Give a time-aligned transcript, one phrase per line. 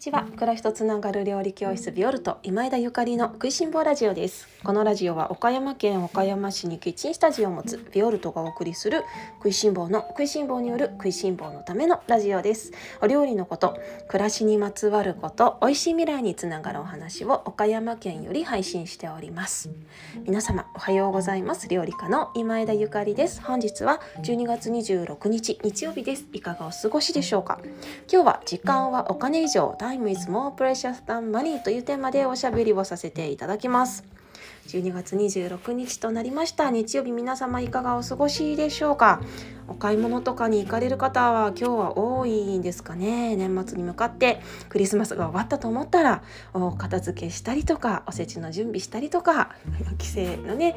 [0.00, 0.24] ちは。
[0.34, 4.48] 暮らしとつながる料理教室ビオルト今枝ゆかりの食いしん坊ラジオです。
[4.64, 9.04] このラジオは岡山県岡山市にキッチンスタジオを持つビオルトがお送りする
[9.36, 12.72] 食いしん坊の食いしん坊による食いしん坊のためのラジオです。
[13.02, 13.78] お料理のこと
[14.08, 19.68] 暮らしにまつわること美味しい未来につながるお話を岡山県より配信しております。
[20.26, 21.68] 皆様おはようございます。
[21.68, 23.42] 料理家の今枝ゆかりです。
[23.42, 26.24] 本日は12月26日日曜日です。
[26.32, 27.60] いかがお過ごしでしょうか？
[28.10, 29.76] 今日は時間はお金以上。
[29.90, 34.04] Time is more precious than money というテーマでおしゃべりをさせていただきます。
[34.68, 36.70] 12月26日となりました。
[36.70, 39.20] 日曜日皆様いかがお過ごしでしょうか？
[39.70, 43.36] お買い物とかに行かれる方は今日は多いんですかね。
[43.36, 49.54] 年末に向かってクリスマスが終わったと思ったらお片付けしたりとかおせちの準備したりとか
[49.98, 50.74] 帰省のね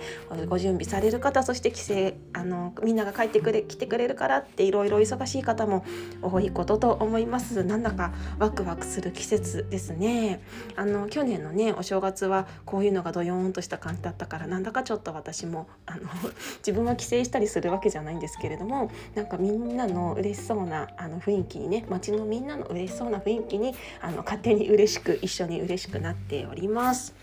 [0.48, 1.94] ご準備される方そして帰省
[2.34, 5.84] あのみんなが帰ってくれ来てくれるからっていろいろ忙しい方も
[6.22, 7.64] 多いことと思います。
[7.64, 10.44] なんだかワクワクする季節ですね。
[10.76, 16.02] あの去年のねお正月はこういうのがドヨーンとした感じだったからなんだかちょっと私もあの
[16.60, 18.83] 自分は帰省したりするわけじゃないんですけれども
[19.16, 27.14] なんかみんなの嬉しそうなあの雰囲気にね街のみんなの嬉しそうな雰囲気にあの勝手に嬉しく一緒に嬉しくなっております。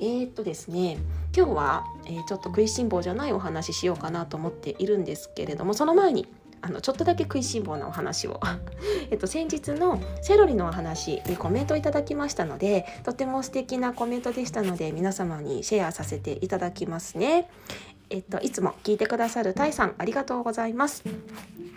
[0.00, 0.96] えー、っとですね
[1.36, 6.26] 今日は、えー、ちょっと食いしん坊じゃないお話ししようかなと思っているんですけれどもその前に
[6.62, 8.40] あのちょっとだけ食いしん坊なお話を
[9.10, 17.48] えっと先日のセロリのお話にコメントいただきましたのでとても素敵なコメントでしたので皆様にシェアさせていただきますね
[18.10, 21.04] えっと、いつも聞いてくださるタイさんありがとうございます。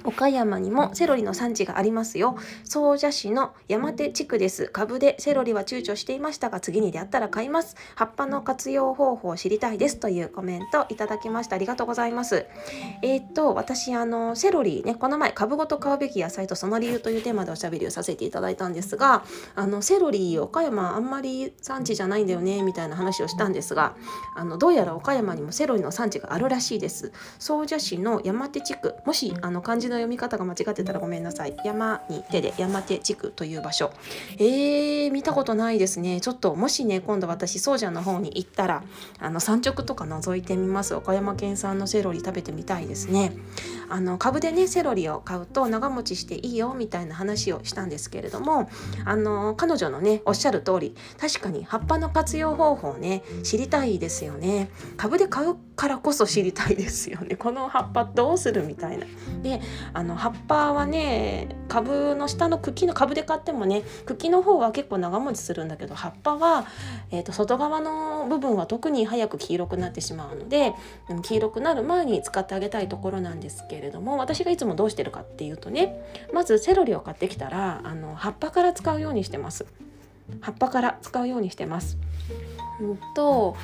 [0.06, 2.36] 岡山にもセロリの産地がありますよ。
[2.64, 4.68] 総社市の山手地区です。
[4.68, 7.76] 株でセロリは躊躇していましたが、次に出会ったら買います。
[7.96, 11.56] 葉っぱの活用方法を知りたいですというコメントいただきました。
[11.56, 12.46] ありがとうございます。
[13.02, 19.24] えー、っと、私、あの、セロリね、この前、株ごと買うべき野菜とその理由というテーマでおしゃべりをさせていただいたんですが、
[19.56, 23.96] あの、セロリ、岡山あんまり産地じゃないんだよね、みたいな話をしたんですが、
[24.36, 27.12] あの、どうやら岡山にもセロリの産地があるらしいです。
[27.40, 31.56] 総社市の山手地区、もし、あの、漢字の読み方が間違ってたらごめんなさい。
[31.64, 33.92] 山に手で山手地区という場所。
[34.38, 36.22] えー、見たことないですね。
[36.22, 38.84] ちょっともしね今度私総社の方に行ったら
[39.20, 40.96] あの産直とか覗いてみます。
[40.96, 43.34] 岡山県産のセロリ食べてみたいですね。
[43.90, 48.70] あの株でねセロリを買うと長持ちしていいよみたいな話をしたんですけれども
[49.06, 54.70] あの彼女のねおっしゃる通り確かに葉っぱの活用方法ね知りたいですよね。
[54.98, 59.06] 株で買うからこそ知りたいですよね この葉っぱどうするみたいな
[59.42, 59.62] で
[59.94, 66.66] あの葉っぱはね株の下の茎の株で買ってもね茎の方は結構長持ちするんだけど葉っぱは、
[67.12, 70.74] えーと、外側の部分は特に早く黄色くなってしまうので
[71.24, 76.00] 黄色くなる前に使ってあげたいところなんですけれども私がいつもどうしてるかっていうとね
[76.34, 79.66] まずセロリを買ってきたらあの葉っぱから使うようにしてます。
[80.42, 81.98] 葉っぱから使うようにしてます。
[83.16, 83.56] と、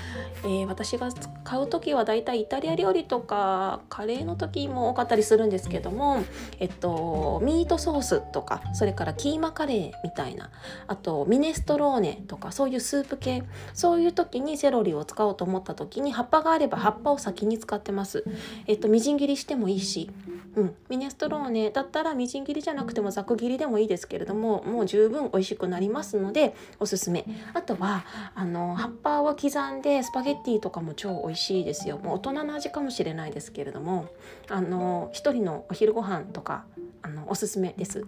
[0.44, 1.10] えー、私が
[1.44, 6.24] 買う時はだいたいイタリア料理とかカレーの時も多かったりするんですけども、
[6.60, 10.52] えっと、ミートソースとかそれからキーマカレーみたいな
[10.88, 13.44] あとミネストローネとかそういうスープ系
[13.74, 18.24] そういう時にセロリを使おうと思った時に葉っぱがあれば葉っぱを先に使ってます。
[18.68, 20.10] えっと、みじん切りしてもいいし、
[20.56, 27.26] うん、ミネストローネだったらみじん切りじゃなくてもざく切りでもいいですけれどももう十分美味しくなりますのでおすすめ。
[27.54, 28.06] あとは
[28.36, 31.98] あの葉っぱを刻んでスパゲッティとかも超美味しいですよ。
[31.98, 34.08] もう大人の味かもしれないですけれども
[34.50, 36.66] あの一人のお昼ご飯とか
[37.02, 38.06] あのおすすめです。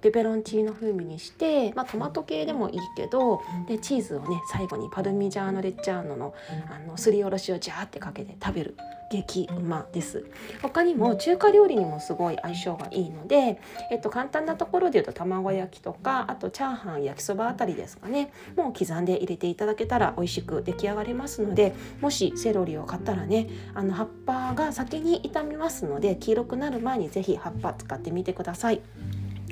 [0.00, 6.34] ペペロンチーノ風味にして、まあ、トマト系でもいいけどでチーズをね最後にパルミジャーノ・レッジャーノの
[6.70, 8.76] あのすりおろしをジャーってかけて食べる
[9.10, 10.24] 激うまです。
[10.62, 18.32] 他にも中華料理にもすごい相性がいいので、えっと、簡単なところで言うと卵焼きとかあとチャーハン焼きそばあたりですかね。
[18.56, 28.80] もう刻んで入れていただけたら美味しく出来上がりますのでもしセロリを買ったらねあの葉っぱが先に傷みますので黄色くなる前に是非葉っぱ使ってみてください。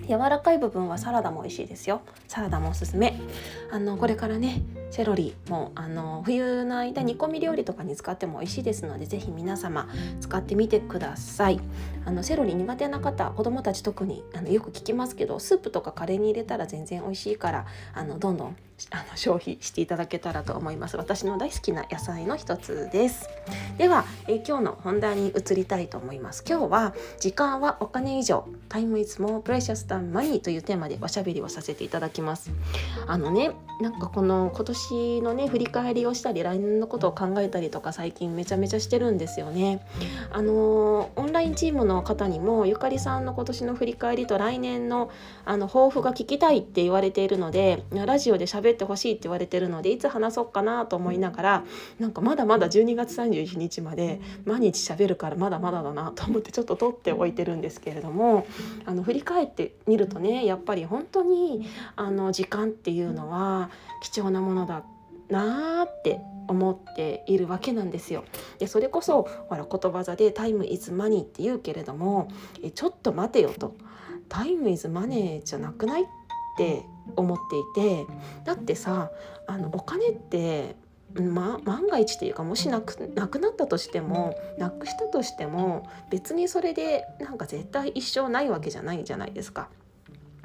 [0.09, 2.01] 柔らかい部分はサラダも美味しいですよ。
[2.27, 3.15] サラダもおすすめ。
[3.71, 9.89] あのこれからねセロリもあの冬の間煮込み料理とかに使っても美味しいですので是非皆様
[10.21, 11.61] 使ってみてください。
[12.05, 18.57] あのセロリ苦手な方子供たち特にあのよく聞きますけどスープとかカレーに入れたら全然美味しいからあのどんどん
[18.91, 20.97] あの消費していただけたらと思います。
[20.97, 23.29] 私の大好きな野菜の一つです。
[23.77, 26.45] では、え今日の本題に移りたいと思います。
[26.49, 28.47] 今日は時間はお金以上。
[28.69, 32.53] Time is more precious than money というテーマでおしゃべりをさせていただきます。
[33.07, 33.51] あのね
[33.81, 39.85] なんかこの今年年のね振り返りをしたり来年のことを考えたりとか最近めちゃめちゃしてるんですよね。
[40.31, 45.11] あのオンラインチームの方にもゆかりさんの今年の振り返りと来年の
[45.45, 51.65] あの抱負が聞きたいって言われているのでラジオで喋ってほしいって言われてるのでいつ話そうかなと思いながら
[51.99, 58.47] なんかまだまだ12月31日まで毎日喋るからまだまだだなと思ってちょっと取っておいてるんですけれども
[58.85, 61.67] あの振り返ってみるとねやっぱり本当に
[61.97, 63.71] あの時間っていうのは
[64.01, 64.67] 貴重なもの
[65.29, 68.25] なーって思っているわけなんですよ。
[68.59, 72.29] でそれこそほら言葉座で「タイムイズマニー」って言うけれども
[72.63, 73.75] えちょっと待てよと
[74.29, 76.07] 「タイムイズマネーじゃなくない?」っ
[76.57, 76.85] て
[77.17, 77.39] 思っ
[77.75, 78.07] ていて
[78.45, 79.11] だってさ
[79.47, 80.77] あのお金って
[81.15, 89.71] ま、万が一というかもしなくなくなったとしてもなくしたとしても別にそれでなんか絶対一生ないわけじゃないじゃないですか。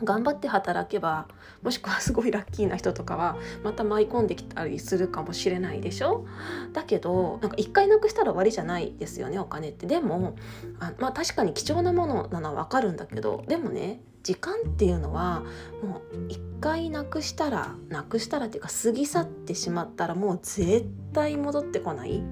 [0.04, 1.28] 頑張って働けば
[1.62, 6.26] もしくはすごいラッキーな人とかはまた舞い込んできたりするかもしれないでしょ？
[6.74, 10.36] だけどなんか一回なくしたら終わりじゃないですよねお金ってでも
[10.80, 15.44] あまあ確かに貴重なものなのは分かるんだけどでもね時間っていうのは
[15.84, 22.24] もう一回なくしたらなくしたらっていうか過ぎ去ってしまったらもう絶対戻ってこない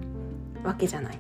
[0.63, 1.19] わけじゃない。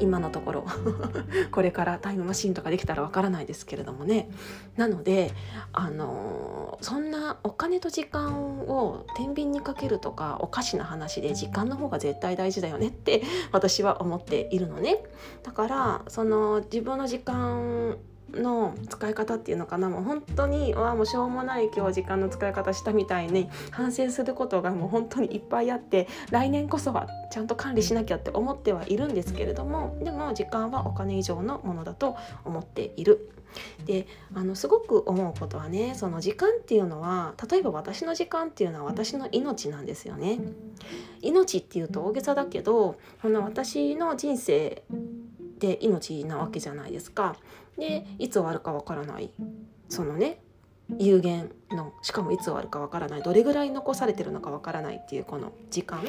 [0.00, 0.66] 今のところ
[1.52, 4.30] これからタイムマシンとかできたらわからないですけれどもね。
[4.76, 5.32] なので
[5.72, 13.22] あのそんなお金と時間を天秤にかけるとかおかしな話で時間の方が絶対大事だよねって
[13.52, 15.02] 私は思っているのね。
[15.42, 17.98] だからその自分の時間
[18.32, 33.30] の使い方っていうのかなもう本当にわもうしょうもない今日時間の使い方したみたいに反省することがもう本当にいっぱいあって来年こそはちゃんと管理しなきゃって思ってはいるんですけれどもでも時間はお金以上のものだと思っている。
[33.86, 40.38] であのすごく思うことはねその時間っていうのは例えば私の時間っていうのは私の命なんですよね。
[41.22, 44.82] 命っていうと大げさだけどこの私の人生
[45.58, 47.36] で命なわけじゃないですか。
[47.78, 49.30] でいつ終わるかわからない。
[49.88, 50.42] そのね
[50.98, 53.22] 有限のしかもいつ終わるかわからない。
[53.22, 56.02] どれぐらい残されてるのかわからないっていうこの時間。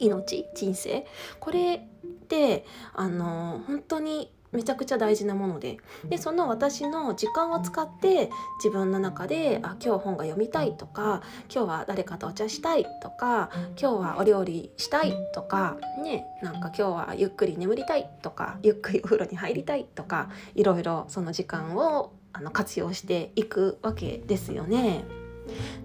[0.00, 1.06] 命人生。
[1.38, 1.80] これっ
[2.28, 8.30] てあの本当にめちゃくちゃ大事なものででその私の時間を使って
[8.62, 11.22] 自分の中であ今日本が読みたいとか
[11.52, 13.50] 今日は誰かとお茶したいとか
[13.80, 25.04] 今日はお料理したいとかねなんか今日はゆっくり眠りたいとかゆっくりお風呂に入りたいとかいろいろその時間をあの活用していくわけですよね。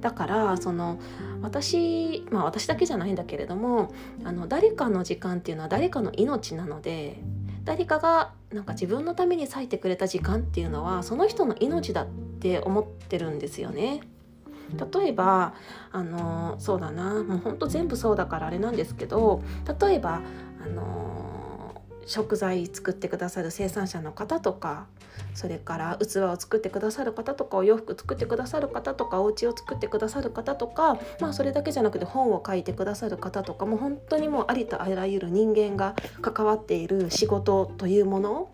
[0.02, 1.00] だからその
[1.42, 3.92] 私まあ私だけじゃないんだけれども
[4.24, 7.18] あの誰かの時間っていうのは誰かの命なので
[7.68, 12.08] 誰かがなんか自分のために割いてくれた時間っていうのはその人の命だっ
[12.40, 14.00] て思ってるんですよね。
[14.94, 15.54] 例えば
[15.92, 19.42] あのそうだなもうほんと全部そうだからあれなんですけど
[19.82, 20.22] 例えば
[20.64, 21.37] あの
[22.08, 24.88] 食材作ってくださる生産者の方とか
[25.34, 38.50] それから器を作ってくださる方とかお洋服作ってくださる方とかお家を作ってくださる方とかまあそれだけじゃなくて本を書いてくださる方とかもう本当にもうありとあらゆる人間が関わっている仕事というもの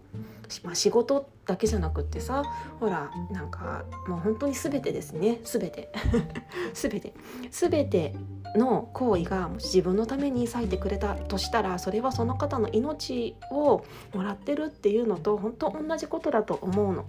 [0.63, 2.43] まあ、仕事だけじゃなくってさ
[2.79, 5.39] ほらなんかもう本当に全てですね。
[5.43, 5.91] 全て。
[6.73, 7.13] 全て。
[7.51, 8.15] 全て
[8.55, 17.05] の行為が自分のために割いてくれたとしたらそれはその方の命をもらってるっていうのと本当同じことだと思うの。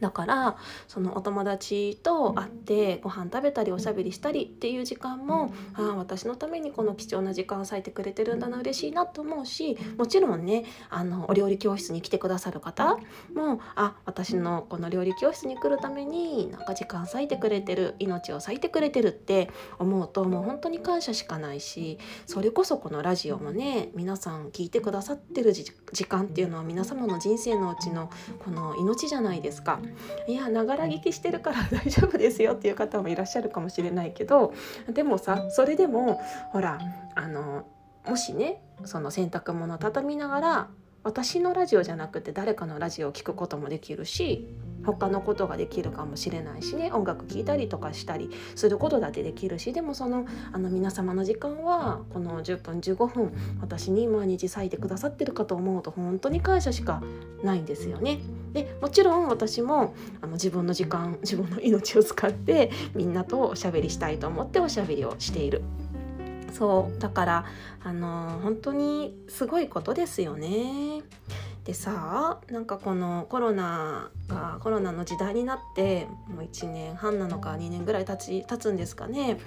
[0.00, 0.56] だから
[0.88, 12.98] そのお友達と会ってご飯食べたりおしゃべりしたりっていう時間もああ私のためにこの貴重な時間を割いてくれてるんだな嬉しいなと思うしもちろんねあのお料理教室に来てくださる方
[13.34, 25.72] もあ私のこの料理教室に来るためになんか時間割いてくれてる命を割いてくれてるって思うともう本当に感謝しかないしそれこそこのラジオもね皆さん聞いてくださってる時
[26.04, 28.10] 間っていうのは皆様の人生のうちの
[28.44, 29.80] この命じゃないですか。
[30.26, 34.52] いやながら聞きしてるから 大丈夫ですよっていう方もいらっしゃるかもしれないけど
[34.92, 36.78] でもさそれでもほら
[37.14, 37.66] あの
[38.06, 40.68] もしねその洗濯物を畳みながら
[41.02, 44.48] 私のラジオじゃなくて誰かのラジオを聴くこともできるし
[44.84, 57.02] 他のことができるかもしれないしね音楽聴いたりとかしたりすることだってできるしでもそのあの皆様の時間はこの10分15分私に毎日割いてくださってるかと思うと本当に感謝しか
[57.42, 58.20] ないんですよね。
[58.52, 65.62] でもちろん私もあの自分の時間自分の命を使ってみんなとおしゃべりしたいと思っておしゃべりをしている。
[66.52, 67.44] そうだから
[67.84, 71.02] あの本当にすごいことですよね。
[71.66, 79.40] でさなんかこのコロナがコロナの時代になってもう1年半なのか2年ぐらい経ち経つんですかね。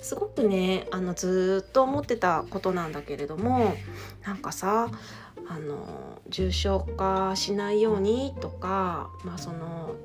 [0.00, 3.74] すごくねあのずっと思ってたことなんだけれども
[4.24, 4.88] なんかさ
[5.48, 9.96] あの重症化しないようにとか、まあ、その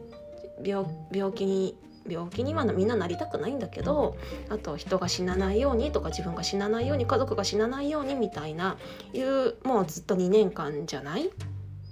[0.63, 4.17] 病病気に病気にはみんななりたくないんだけど
[4.49, 8.77] あと人が死なないようにとか自分が死なないように家族が死なないようにみたいな
[9.13, 11.29] いうもうずっと2年間じゃない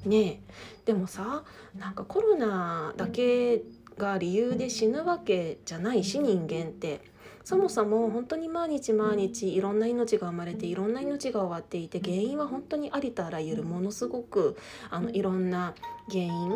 [0.07, 0.41] ね
[0.85, 1.43] でもさ
[1.77, 3.61] なんかコロナだけ
[3.97, 7.17] が理由で死ぬわけじゃないし人間って。
[7.47, 14.57] そもそも本当に毎日毎日いろんな命が生まれていろんな命が終わっていて原因は本当にありとあらゆるものすごく
[14.89, 15.73] あのいろんな
[16.09, 16.51] 原因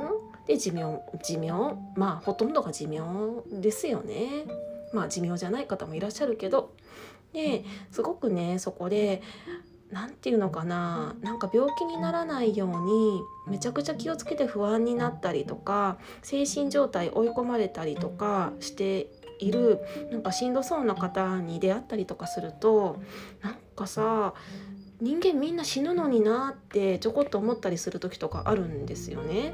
[0.48, 3.00] で寿命寿命まあほとんどが寿命
[3.62, 4.44] ですよね。
[4.92, 6.74] まあ寿命じゃない方もいらっしゃるけど
[7.32, 9.22] ですごくねそこで
[9.92, 19.08] 何て言うのかななんか病気にならないようにめちゃくちゃ気をつけて不安になったりとか精神状態追い込まれたりとかして
[19.40, 19.80] いる
[20.12, 23.02] なんかしんどそうな方に出会ったりとかすると
[23.42, 24.34] なんかさ
[25.02, 29.54] 人間みんな死ぬのになってちょこっと思ったりする時とかあるんですよね。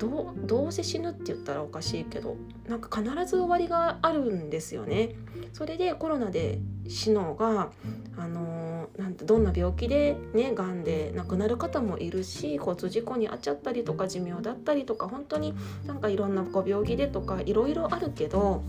[0.00, 5.14] どどうせ死ぬって言ったらおかしいけどなんか必ず終わりがあるんですよね。
[5.52, 7.70] それでコロナで死のが
[8.16, 15.54] あのなんてどんな病気でねがんで亡くなる方もいるし交通事故に遭っちゃったりとか寿命だったりとか本当に
[15.86, 18.62] なんかいろんなご病気でとかいろいろあるけど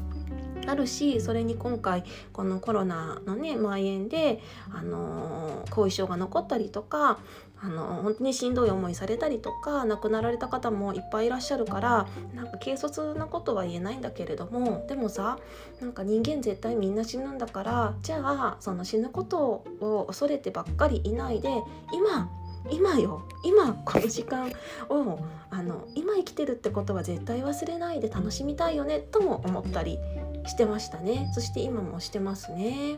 [0.68, 7.20] あるしそれに今回このコロナのね蔓延で、あの後遺症が残ったりとか
[7.64, 15.38] あの本当にしんどい思いされたりとか亡くなられた方もいっぱいいらっしゃるからなんか軽率なことは言えないんだけれどもでもさ
[15.80, 21.50] なんか人間絶対みんな死ぬんだからじゃあその死ぬことを恐れてばっかりいないで
[21.94, 22.30] 今
[22.70, 24.52] 今よ今この時間
[24.90, 29.98] をあの今生きてるってことは絶対忘れないで楽しみたいよねとも思ったり
[30.46, 31.30] してましたね。
[31.34, 32.98] そして今もしてますね。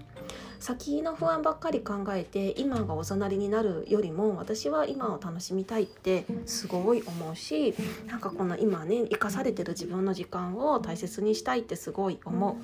[0.60, 7.76] 先の不安ばっかり考えて今がおざなりになるよりも私は今を楽しみたいってすごい思うし
[8.08, 12.56] なんかこの今ね生かされてる自分の時間を大切にしたいってすごい思う。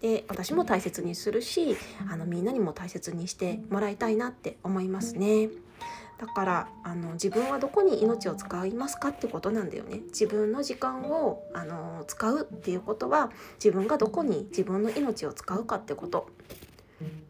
[0.00, 1.76] で私も大切にするし
[2.08, 5.48] あのみんなにも大切にしてもらいたいなって思いますね。
[6.24, 10.00] だからあの自分はどこに命を使いますかってことなんだよね。
[10.06, 13.30] 自分の時間をあの使うっていうことは
[13.62, 16.28] 自分がどこに自分の命を使うかってこと。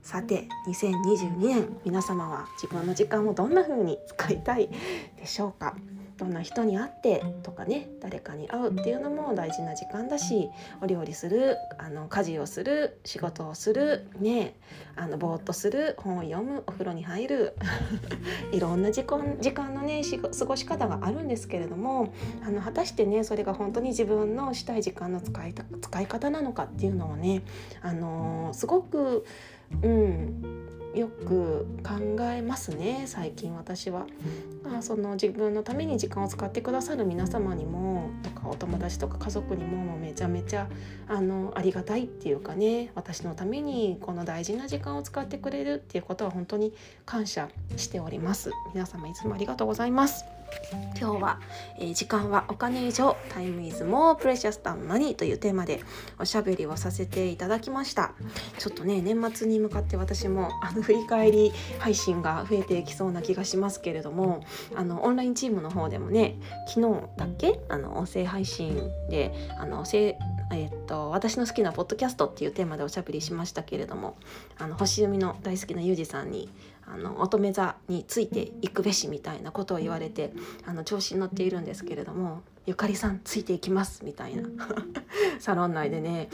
[0.03, 4.69] さて2022年皆様は自分の時間をどんな風に使いたい
[5.17, 5.75] でしょうか。
[6.17, 10.49] どんな人に会ってとかね誰かに会うっていうのも大事な時間だし
[10.81, 14.55] お料理するあの家事をする仕事をするね
[14.95, 17.57] あのぼーっとする本を読むお風呂に入る
[18.53, 20.03] いろんな時間時間のね
[20.39, 22.13] 過ごし方があるんですけれども
[22.47, 27.43] あの果たしてねそれが本当に自分のしたい時間の使い使い方なのかっていうのをね
[27.83, 29.25] あのすごく
[29.83, 30.55] うん
[30.95, 34.07] よく考えますね最近私は。
[34.65, 40.69] あその自分のために時間を使ってくださる皆様にもとかお友達とか家族にもめちゃめちゃ
[41.07, 46.73] あのありがたいっていうかね私のためにこの大事な時間を使ってくれるっていうことは本当に
[47.05, 48.51] 感謝しております。
[48.73, 50.25] 皆様いつもありがとうございます。
[50.99, 51.41] 今日は、
[51.79, 55.81] えー、時間はお金以上 Time is more precious than money というテーマで
[56.19, 58.13] おしゃべりをさせていただきました。
[58.59, 64.45] ちょっとね年末に向かって私もあの振り返り配信が増えていきそうな気がしますけれども
[64.75, 66.37] あのオンラインチームの方でもね
[66.69, 67.61] 昨日だっけ？
[67.69, 74.17] あの音声配信であのえー、っと私の好きなポッドキャストっていうテーマでおしゃべりしましたけれども
[74.59, 76.49] あの星読みの大好きなゆうじさんに
[76.87, 80.33] あの乙女座についていくべしみたいなことを言われて
[80.67, 84.49] あの調子に乗っているんですけれどもゆかりさんついていきますみたいな。
[85.39, 86.29] サロン内でね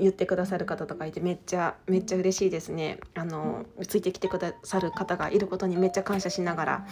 [0.00, 2.98] 言ってくださる方とかいてめっちゃめっちゃ嬉しいですね。
[3.14, 6.86] あのついてきてくださる方がいることにめっちゃ感謝しながら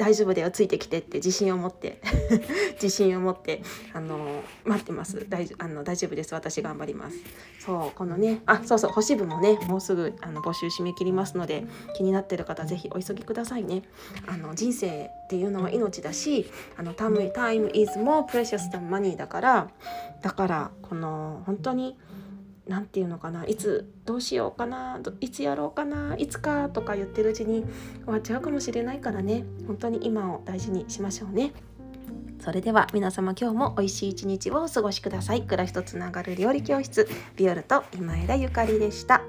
[0.00, 2.00] 大丈夫だよついてきてって自信を持って。
[2.80, 5.26] 自信を持って あの待ってます。
[5.28, 6.32] 大あの大丈夫です。
[6.32, 7.18] 私頑張ります。
[7.58, 13.82] そうこのねあそうそう星部もねもうすぐあの募集締め切りますので気になってる方ぜひお急ぎくださいね。
[14.26, 19.68] あの人生っていうのは命だしあの time, time is more precious than money だから
[20.22, 21.98] だからこの本当に
[22.70, 27.64] 何て言うのかないつどうしようかないつやろうかないつかとか言ってるうちに
[28.04, 31.52] 終わっちゃうかもしれないからね本当に今を大事にしましょうね。
[32.38, 35.42] それでは皆様今日も美味しい一日をお過ごしください。
[35.42, 39.20] 暮らしとつながる料理教室ビオルと今枝ゆかりでした。